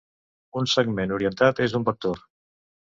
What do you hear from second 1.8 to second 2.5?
un vector.